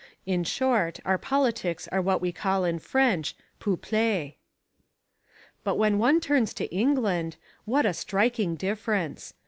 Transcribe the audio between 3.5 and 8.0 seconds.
"peuple." But when one turns to England, what a